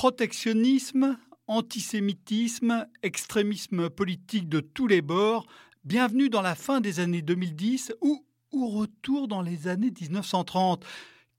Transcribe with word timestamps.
Protectionnisme, 0.00 1.18
antisémitisme, 1.46 2.86
extrémisme 3.02 3.90
politique 3.90 4.48
de 4.48 4.60
tous 4.60 4.86
les 4.86 5.02
bords, 5.02 5.46
bienvenue 5.84 6.30
dans 6.30 6.40
la 6.40 6.54
fin 6.54 6.80
des 6.80 7.00
années 7.00 7.20
2010 7.20 7.92
ou, 8.00 8.24
ou 8.50 8.70
retour 8.70 9.28
dans 9.28 9.42
les 9.42 9.68
années 9.68 9.90
1930. 9.90 10.86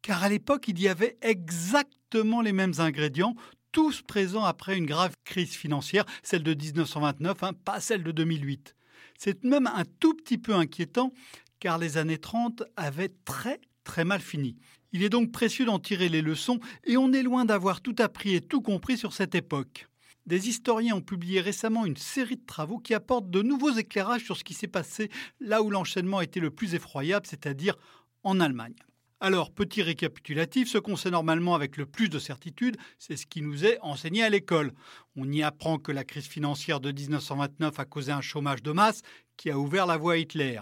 Car 0.03 0.21
à 0.21 0.29
l'époque, 0.29 0.67
il 0.67 0.79
y 0.79 0.87
avait 0.87 1.17
exactement 1.23 2.41
les 2.41 2.53
mêmes 2.53 2.75
ingrédients, 2.77 3.33
tous 3.71 4.03
présents 4.03 4.45
après 4.45 4.77
une 4.77 4.85
grave 4.85 5.15
crise 5.25 5.55
financière, 5.55 6.05
celle 6.21 6.43
de 6.43 6.53
1929, 6.53 7.41
hein, 7.41 7.53
pas 7.65 7.79
celle 7.79 8.03
de 8.03 8.11
2008. 8.11 8.75
C'est 9.17 9.43
même 9.43 9.65
un 9.65 9.85
tout 9.99 10.13
petit 10.13 10.37
peu 10.37 10.53
inquiétant, 10.53 11.13
car 11.59 11.79
les 11.79 11.97
années 11.97 12.19
30 12.19 12.61
avaient 12.77 13.11
très 13.25 13.59
très 13.83 14.05
mal 14.05 14.21
fini. 14.21 14.55
Il 14.93 15.03
est 15.03 15.09
donc 15.09 15.31
précieux 15.31 15.65
d'en 15.65 15.79
tirer 15.79 16.09
les 16.09 16.21
leçons, 16.21 16.59
et 16.83 16.97
on 16.97 17.13
est 17.13 17.23
loin 17.23 17.45
d'avoir 17.45 17.81
tout 17.81 17.95
appris 17.99 18.35
et 18.35 18.41
tout 18.41 18.61
compris 18.61 18.97
sur 18.97 19.13
cette 19.13 19.35
époque. 19.35 19.87
Des 20.25 20.49
historiens 20.49 20.95
ont 20.95 21.01
publié 21.01 21.41
récemment 21.41 21.85
une 21.85 21.97
série 21.97 22.37
de 22.37 22.45
travaux 22.45 22.77
qui 22.77 22.93
apportent 22.93 23.29
de 23.29 23.41
nouveaux 23.41 23.71
éclairages 23.71 24.23
sur 24.23 24.37
ce 24.37 24.43
qui 24.43 24.53
s'est 24.53 24.67
passé 24.67 25.09
là 25.39 25.63
où 25.63 25.69
l'enchaînement 25.71 26.21
été 26.21 26.39
le 26.39 26.51
plus 26.51 26.75
effroyable, 26.75 27.25
c'est-à-dire 27.27 27.75
en 28.23 28.39
Allemagne. 28.39 28.75
Alors, 29.23 29.51
petit 29.51 29.83
récapitulatif, 29.83 30.67
ce 30.67 30.79
qu'on 30.79 30.95
sait 30.95 31.11
normalement 31.11 31.53
avec 31.53 31.77
le 31.77 31.85
plus 31.85 32.09
de 32.09 32.17
certitude, 32.17 32.77
c'est 32.97 33.17
ce 33.17 33.27
qui 33.27 33.41
nous 33.41 33.65
est 33.65 33.77
enseigné 33.81 34.23
à 34.23 34.29
l'école. 34.29 34.73
On 35.15 35.31
y 35.31 35.43
apprend 35.43 35.77
que 35.77 35.91
la 35.91 36.03
crise 36.03 36.25
financière 36.25 36.79
de 36.79 36.91
1929 36.91 37.79
a 37.79 37.85
causé 37.85 38.11
un 38.11 38.21
chômage 38.21 38.63
de 38.63 38.71
masse 38.71 39.03
qui 39.37 39.51
a 39.51 39.59
ouvert 39.59 39.85
la 39.85 39.97
voie 39.97 40.13
à 40.13 40.17
Hitler. 40.17 40.59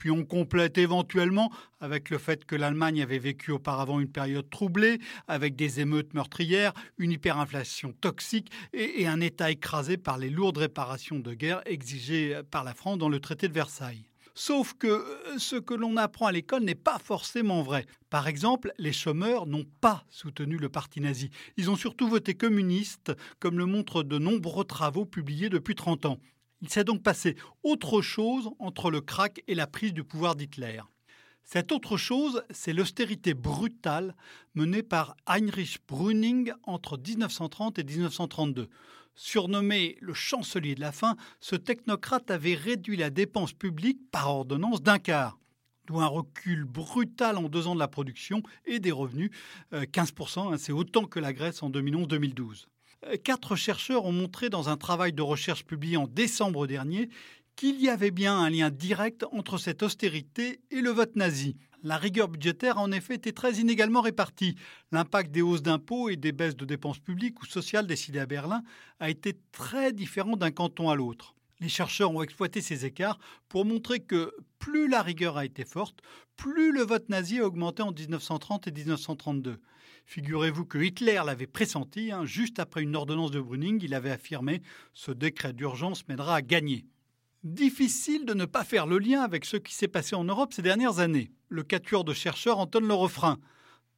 Puis 0.00 0.10
on 0.10 0.24
complète 0.24 0.78
éventuellement 0.78 1.52
avec 1.78 2.08
le 2.08 2.16
fait 2.16 2.46
que 2.46 2.56
l'Allemagne 2.56 3.02
avait 3.02 3.18
vécu 3.18 3.50
auparavant 3.50 4.00
une 4.00 4.10
période 4.10 4.48
troublée, 4.48 4.98
avec 5.28 5.56
des 5.56 5.80
émeutes 5.80 6.14
meurtrières, 6.14 6.72
une 6.96 7.12
hyperinflation 7.12 7.92
toxique 8.00 8.50
et, 8.72 9.06
un 9.06 9.20
État 9.20 9.50
écrasé 9.50 9.98
par 9.98 10.16
les 10.16 10.30
lourdes 10.30 10.56
réparations 10.56 11.18
de 11.18 11.34
guerre 11.34 11.60
exigées 11.66 12.40
par 12.50 12.64
la 12.64 12.72
France 12.72 12.96
dans 12.96 13.10
le 13.10 13.20
traité 13.20 13.46
de 13.46 13.52
Versailles. 13.52 14.06
Sauf 14.34 14.72
que 14.72 14.86
euh, 14.86 15.38
ce 15.38 15.56
que 15.56 15.74
l'on 15.74 15.98
apprend 15.98 16.28
à 16.28 16.32
l'école 16.32 16.64
n'est 16.64 16.74
pas 16.74 16.98
forcément 16.98 17.60
vrai. 17.60 17.84
Par 18.08 18.26
exemple, 18.26 18.72
les 18.78 18.94
chômeurs 18.94 19.44
n'ont 19.44 19.66
pas 19.82 20.06
soutenu 20.08 20.56
le 20.56 20.70
parti 20.70 21.02
nazi. 21.02 21.28
Ils 21.58 21.70
ont 21.70 21.76
surtout 21.76 22.08
voté 22.08 22.32
communiste, 22.32 23.12
comme 23.38 23.58
le 23.58 23.66
montrent 23.66 24.02
de 24.02 24.16
nombreux 24.16 24.64
travaux 24.64 25.04
publiés 25.04 25.50
depuis 25.50 25.74
30 25.74 26.06
ans. 26.06 26.18
Il 26.62 26.68
s'est 26.68 26.84
donc 26.84 27.02
passé 27.02 27.36
autre 27.62 28.02
chose 28.02 28.50
entre 28.58 28.90
le 28.90 29.00
crack 29.00 29.42
et 29.46 29.54
la 29.54 29.66
prise 29.66 29.92
du 29.92 30.04
pouvoir 30.04 30.36
d'Hitler. 30.36 30.80
Cette 31.42 31.72
autre 31.72 31.96
chose, 31.96 32.44
c'est 32.50 32.72
l'austérité 32.72 33.34
brutale 33.34 34.14
menée 34.54 34.82
par 34.82 35.16
Heinrich 35.26 35.78
Brüning 35.88 36.52
entre 36.64 36.98
1930 36.98 37.78
et 37.78 37.84
1932. 37.84 38.68
Surnommé 39.14 39.96
le 40.00 40.14
chancelier 40.14 40.74
de 40.74 40.80
la 40.80 40.92
faim, 40.92 41.16
ce 41.40 41.56
technocrate 41.56 42.30
avait 42.30 42.54
réduit 42.54 42.96
la 42.96 43.10
dépense 43.10 43.52
publique 43.52 43.98
par 44.10 44.30
ordonnance 44.30 44.82
d'un 44.82 44.98
quart 44.98 45.40
d'où 45.90 45.98
un 45.98 46.06
recul 46.06 46.64
brutal 46.64 47.36
en 47.36 47.48
deux 47.48 47.66
ans 47.66 47.74
de 47.74 47.80
la 47.80 47.88
production 47.88 48.42
et 48.64 48.78
des 48.78 48.92
revenus, 48.92 49.30
15%, 49.72 50.50
euh, 50.50 50.52
hein, 50.52 50.56
c'est 50.56 50.70
autant 50.70 51.04
que 51.04 51.18
la 51.18 51.32
Grèce 51.32 51.64
en 51.64 51.70
2011-2012. 51.70 52.66
Euh, 53.06 53.16
quatre 53.22 53.56
chercheurs 53.56 54.04
ont 54.04 54.12
montré 54.12 54.50
dans 54.50 54.68
un 54.68 54.76
travail 54.76 55.12
de 55.12 55.22
recherche 55.22 55.64
publié 55.64 55.96
en 55.96 56.06
décembre 56.06 56.66
dernier 56.66 57.08
qu'il 57.56 57.80
y 57.80 57.88
avait 57.88 58.10
bien 58.10 58.38
un 58.38 58.50
lien 58.50 58.70
direct 58.70 59.24
entre 59.32 59.58
cette 59.58 59.82
austérité 59.82 60.60
et 60.70 60.80
le 60.80 60.90
vote 60.90 61.16
nazi. 61.16 61.56
La 61.82 61.96
rigueur 61.96 62.28
budgétaire 62.28 62.78
a 62.78 62.82
en 62.82 62.92
effet 62.92 63.14
été 63.14 63.32
très 63.32 63.54
inégalement 63.54 64.02
répartie. 64.02 64.54
L'impact 64.92 65.30
des 65.30 65.42
hausses 65.42 65.62
d'impôts 65.62 66.10
et 66.10 66.16
des 66.16 66.32
baisses 66.32 66.56
de 66.56 66.64
dépenses 66.66 66.98
publiques 66.98 67.40
ou 67.42 67.46
sociales 67.46 67.86
décidées 67.86 68.18
à 68.18 68.26
Berlin 68.26 68.62
a 68.98 69.08
été 69.08 69.36
très 69.52 69.92
différent 69.92 70.36
d'un 70.36 70.50
canton 70.50 70.90
à 70.90 70.94
l'autre. 70.94 71.34
Les 71.60 71.68
chercheurs 71.68 72.14
ont 72.14 72.22
exploité 72.22 72.60
ces 72.60 72.86
écarts 72.86 73.18
pour 73.48 73.64
montrer 73.64 74.00
que 74.00 74.34
plus 74.58 74.88
la 74.88 75.02
rigueur 75.02 75.36
a 75.36 75.44
été 75.44 75.64
forte, 75.64 76.00
plus 76.36 76.72
le 76.72 76.82
vote 76.82 77.08
nazi 77.08 77.38
a 77.38 77.46
augmenté 77.46 77.82
en 77.82 77.92
1930 77.92 78.66
et 78.68 78.72
1932. 78.72 79.58
Figurez-vous 80.06 80.64
que 80.64 80.78
Hitler 80.78 81.20
l'avait 81.24 81.46
pressenti, 81.46 82.10
hein, 82.10 82.24
juste 82.24 82.58
après 82.58 82.82
une 82.82 82.96
ordonnance 82.96 83.30
de 83.30 83.40
Brüning, 83.40 83.80
il 83.82 83.94
avait 83.94 84.10
affirmé 84.10 84.62
Ce 84.92 85.12
décret 85.12 85.52
d'urgence 85.52 86.06
mènera 86.08 86.36
à 86.36 86.42
gagner. 86.42 86.84
Difficile 87.42 88.26
de 88.26 88.34
ne 88.34 88.44
pas 88.44 88.64
faire 88.64 88.86
le 88.86 88.98
lien 88.98 89.22
avec 89.22 89.44
ce 89.44 89.56
qui 89.56 89.74
s'est 89.74 89.88
passé 89.88 90.14
en 90.14 90.24
Europe 90.24 90.52
ces 90.52 90.62
dernières 90.62 90.98
années. 90.98 91.30
Le 91.48 91.62
quatuor 91.62 92.04
de 92.04 92.12
chercheurs 92.12 92.58
entonne 92.58 92.86
le 92.86 92.94
refrain. 92.94 93.38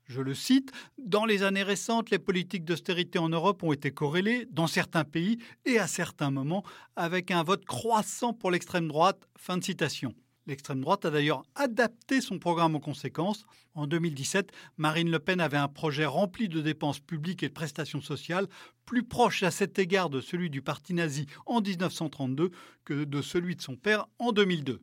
Je 0.04 0.20
le 0.20 0.34
cite, 0.34 0.72
Dans 0.98 1.24
les 1.24 1.42
années 1.42 1.62
récentes, 1.62 2.10
les 2.10 2.18
politiques 2.18 2.64
d'austérité 2.64 3.18
en 3.18 3.28
Europe 3.28 3.62
ont 3.62 3.72
été 3.72 3.90
corrélées, 3.90 4.46
dans 4.50 4.66
certains 4.66 5.04
pays 5.04 5.38
et 5.64 5.78
à 5.78 5.86
certains 5.86 6.30
moments, 6.30 6.64
avec 6.96 7.30
un 7.30 7.42
vote 7.42 7.64
croissant 7.64 8.32
pour 8.32 8.50
l'extrême 8.50 8.88
droite. 8.88 9.28
Fin 9.36 9.56
de 9.56 9.64
citation. 9.64 10.14
L'extrême 10.46 10.80
droite 10.80 11.04
a 11.04 11.10
d'ailleurs 11.10 11.44
adapté 11.54 12.20
son 12.20 12.40
programme 12.40 12.74
aux 12.74 12.80
conséquences. 12.80 13.46
En 13.74 13.86
2017, 13.86 14.50
Marine 14.76 15.10
Le 15.10 15.20
Pen 15.20 15.40
avait 15.40 15.56
un 15.56 15.68
projet 15.68 16.04
rempli 16.04 16.48
de 16.48 16.60
dépenses 16.60 16.98
publiques 16.98 17.44
et 17.44 17.48
de 17.48 17.54
prestations 17.54 18.00
sociales, 18.00 18.48
plus 18.84 19.04
proche 19.04 19.44
à 19.44 19.52
cet 19.52 19.78
égard 19.78 20.10
de 20.10 20.20
celui 20.20 20.50
du 20.50 20.60
parti 20.60 20.94
nazi 20.94 21.26
en 21.46 21.60
1932 21.60 22.50
que 22.84 23.04
de 23.04 23.22
celui 23.22 23.54
de 23.54 23.62
son 23.62 23.76
père 23.76 24.06
en 24.18 24.32
2002. 24.32 24.82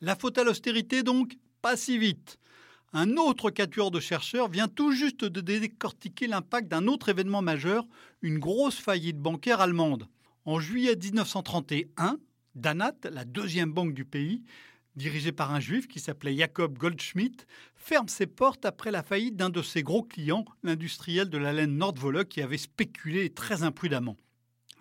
La 0.00 0.14
faute 0.14 0.38
à 0.38 0.44
l'austérité 0.44 1.02
donc 1.02 1.36
Pas 1.62 1.76
si 1.76 1.98
vite. 1.98 2.38
Un 2.92 3.16
autre 3.16 3.50
quatuor 3.50 3.90
de 3.90 4.00
chercheurs 4.00 4.48
vient 4.48 4.68
tout 4.68 4.92
juste 4.92 5.24
de 5.24 5.40
décortiquer 5.40 6.28
l'impact 6.28 6.68
d'un 6.68 6.86
autre 6.86 7.08
événement 7.08 7.42
majeur, 7.42 7.86
une 8.20 8.38
grosse 8.38 8.78
faillite 8.78 9.18
bancaire 9.18 9.60
allemande. 9.60 10.06
En 10.44 10.60
juillet 10.60 10.94
1931, 10.94 12.18
Danat, 12.54 12.96
la 13.04 13.24
deuxième 13.24 13.72
banque 13.72 13.94
du 13.94 14.04
pays, 14.04 14.42
dirigé 14.96 15.32
par 15.32 15.52
un 15.52 15.60
juif 15.60 15.88
qui 15.88 16.00
s'appelait 16.00 16.36
Jacob 16.36 16.76
Goldschmidt, 16.76 17.46
ferme 17.74 18.08
ses 18.08 18.26
portes 18.26 18.64
après 18.64 18.90
la 18.90 19.02
faillite 19.02 19.36
d'un 19.36 19.50
de 19.50 19.62
ses 19.62 19.82
gros 19.82 20.02
clients, 20.02 20.44
l'industriel 20.62 21.30
de 21.30 21.38
la 21.38 21.52
laine 21.52 21.76
Nordvolle, 21.76 22.26
qui 22.26 22.42
avait 22.42 22.58
spéculé 22.58 23.30
très 23.30 23.62
imprudemment. 23.62 24.16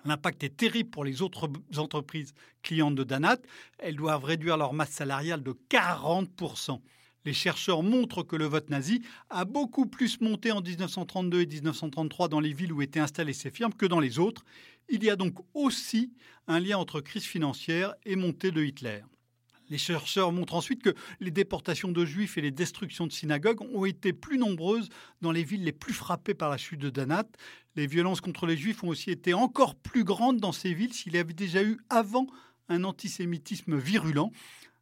L'impact 0.05 0.43
est 0.43 0.57
terrible 0.57 0.89
pour 0.89 1.05
les 1.05 1.21
autres 1.21 1.49
entreprises 1.77 2.33
clientes 2.63 2.95
de 2.95 3.03
Danat. 3.03 3.37
Elles 3.77 3.95
doivent 3.95 4.23
réduire 4.23 4.57
leur 4.57 4.73
masse 4.73 4.91
salariale 4.91 5.43
de 5.43 5.55
40%. 5.69 6.81
Les 7.23 7.33
chercheurs 7.33 7.83
montrent 7.83 8.23
que 8.23 8.35
le 8.35 8.45
vote 8.45 8.71
nazi 8.71 9.03
a 9.29 9.45
beaucoup 9.45 9.85
plus 9.85 10.19
monté 10.21 10.51
en 10.51 10.61
1932 10.61 11.41
et 11.41 11.45
1933 11.45 12.29
dans 12.29 12.39
les 12.39 12.51
villes 12.51 12.73
où 12.73 12.81
étaient 12.81 12.99
installées 12.99 13.33
ces 13.33 13.51
firmes 13.51 13.75
que 13.75 13.85
dans 13.85 13.99
les 13.99 14.17
autres. 14.17 14.43
Il 14.89 15.03
y 15.03 15.09
a 15.11 15.15
donc 15.15 15.35
aussi 15.53 16.11
un 16.47 16.59
lien 16.59 16.79
entre 16.79 16.99
crise 16.99 17.25
financière 17.25 17.93
et 18.05 18.15
montée 18.15 18.49
de 18.49 18.63
Hitler. 18.63 19.03
Les 19.71 19.77
chercheurs 19.77 20.33
montrent 20.33 20.55
ensuite 20.55 20.83
que 20.83 20.93
les 21.21 21.31
déportations 21.31 21.93
de 21.93 22.03
juifs 22.03 22.37
et 22.37 22.41
les 22.41 22.51
destructions 22.51 23.07
de 23.07 23.13
synagogues 23.13 23.61
ont 23.73 23.85
été 23.85 24.11
plus 24.11 24.37
nombreuses 24.37 24.89
dans 25.21 25.31
les 25.31 25.45
villes 25.45 25.63
les 25.63 25.71
plus 25.71 25.93
frappées 25.93 26.33
par 26.33 26.49
la 26.49 26.57
chute 26.57 26.81
de 26.81 26.89
Danat. 26.89 27.23
Les 27.77 27.87
violences 27.87 28.19
contre 28.19 28.45
les 28.45 28.57
juifs 28.57 28.83
ont 28.83 28.89
aussi 28.89 29.11
été 29.11 29.33
encore 29.33 29.75
plus 29.75 30.03
grandes 30.03 30.41
dans 30.41 30.51
ces 30.51 30.73
villes 30.73 30.93
s'il 30.93 31.13
y 31.13 31.17
avait 31.17 31.31
déjà 31.31 31.63
eu 31.63 31.79
avant 31.89 32.27
un 32.67 32.83
antisémitisme 32.83 33.77
virulent. 33.77 34.33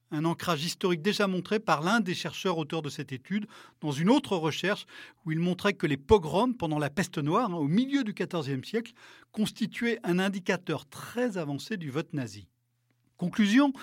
Un 0.09 0.25
ancrage 0.25 0.65
historique 0.65 1.03
déjà 1.03 1.27
montré 1.27 1.59
par 1.59 1.83
l'un 1.83 1.99
des 1.99 2.15
chercheurs 2.15 2.57
auteurs 2.57 2.81
de 2.81 2.89
cette 2.89 3.11
étude 3.11 3.45
dans 3.81 3.91
une 3.91 4.09
autre 4.09 4.37
recherche 4.37 4.87
où 5.23 5.31
il 5.31 5.37
montrait 5.37 5.73
que 5.73 5.85
les 5.85 5.97
pogroms 5.97 6.57
pendant 6.57 6.79
la 6.79 6.89
peste 6.89 7.19
noire, 7.19 7.51
hein, 7.51 7.57
au 7.57 7.67
milieu 7.67 8.03
du 8.03 8.13
XIVe 8.13 8.65
siècle, 8.65 8.93
constituaient 9.33 9.99
un 10.03 10.17
indicateur 10.17 10.89
très 10.89 11.37
avancé 11.37 11.77
du 11.77 11.91
vote 11.91 12.11
nazi. 12.13 12.47
Conclusion, 13.19 13.73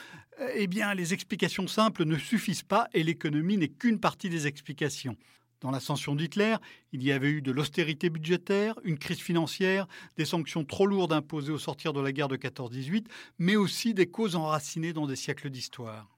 euh, 0.41 0.49
eh 0.55 0.67
bien, 0.67 0.95
les 0.95 1.13
explications 1.13 1.69
simples 1.69 2.07
ne 2.07 2.17
suffisent 2.17 2.63
pas 2.63 2.89
et 2.95 3.03
l'économie 3.03 3.59
n'est 3.59 3.69
qu'une 3.69 4.01
partie 4.01 4.31
des 4.31 4.47
explications. 4.47 5.15
Dans 5.61 5.71
l'ascension 5.71 6.15
d'Hitler, 6.15 6.57
il 6.93 7.03
y 7.03 7.13
avait 7.13 7.29
eu 7.29 7.43
de 7.43 7.53
l'austérité 7.53 8.09
budgétaire, 8.09 8.79
une 8.83 8.99
crise 8.99 9.19
financière, 9.19 9.87
des 10.17 10.25
sanctions 10.25 10.65
trop 10.65 10.87
lourdes 10.87 11.13
imposées 11.13 11.53
au 11.53 11.59
sortir 11.59 11.93
de 11.93 12.01
la 12.01 12.13
guerre 12.13 12.29
de 12.29 12.39
14-18, 12.39 13.05
mais 13.39 13.57
aussi 13.57 13.93
des 13.93 14.07
causes 14.07 14.37
enracinées 14.37 14.95
dans 14.95 15.07
des 15.07 15.17
siècles 15.17 15.51
d'histoire. 15.51 16.17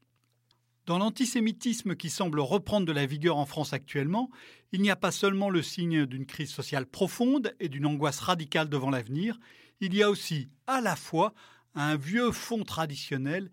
Dans 0.86 0.98
l'antisémitisme 0.98 1.96
qui 1.96 2.10
semble 2.10 2.38
reprendre 2.38 2.86
de 2.86 2.92
la 2.92 3.04
vigueur 3.04 3.36
en 3.36 3.46
France 3.46 3.72
actuellement, 3.72 4.30
il 4.70 4.80
n'y 4.80 4.90
a 4.90 4.96
pas 4.96 5.10
seulement 5.10 5.50
le 5.50 5.62
signe 5.62 6.06
d'une 6.06 6.24
crise 6.24 6.50
sociale 6.50 6.86
profonde 6.86 7.52
et 7.58 7.68
d'une 7.68 7.86
angoisse 7.86 8.20
radicale 8.20 8.68
devant 8.68 8.90
l'avenir, 8.90 9.40
il 9.80 9.92
y 9.94 10.04
a 10.04 10.10
aussi 10.10 10.48
à 10.68 10.80
la 10.80 10.94
fois 10.94 11.34
un 11.74 11.96
vieux 11.96 12.32
fond 12.32 12.64
traditionnel 12.64 13.50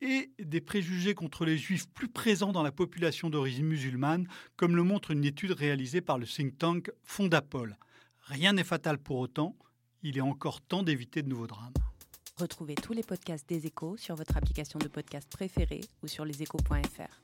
et 0.00 0.30
des 0.38 0.60
préjugés 0.60 1.14
contre 1.14 1.44
les 1.44 1.58
juifs 1.58 1.88
plus 1.88 2.08
présents 2.08 2.52
dans 2.52 2.62
la 2.62 2.72
population 2.72 3.30
d'origine 3.30 3.66
musulmane, 3.66 4.28
comme 4.56 4.76
le 4.76 4.82
montre 4.82 5.10
une 5.10 5.24
étude 5.24 5.52
réalisée 5.52 6.00
par 6.00 6.18
le 6.18 6.26
think 6.26 6.56
tank 6.58 6.90
Fondapol. 7.02 7.76
Rien 8.20 8.52
n'est 8.52 8.64
fatal 8.64 8.98
pour 8.98 9.18
autant, 9.18 9.56
il 10.02 10.16
est 10.16 10.22
encore 10.22 10.60
temps 10.60 10.82
d'éviter 10.82 11.22
de 11.22 11.28
nouveaux 11.28 11.46
drames. 11.46 11.72
Retrouvez 12.36 12.76
tous 12.76 12.92
les 12.92 13.02
podcasts 13.02 13.48
des 13.48 13.66
échos 13.66 13.96
sur 13.96 14.14
votre 14.14 14.36
application 14.36 14.78
de 14.78 14.86
podcast 14.86 15.28
préférée 15.28 15.80
ou 16.04 16.06
sur 16.06 16.24
leséchos.fr. 16.24 17.20